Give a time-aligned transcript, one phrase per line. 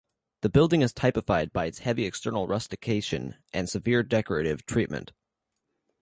[0.41, 5.11] The building is typified by its heavy external rustication and severe decorative treatment.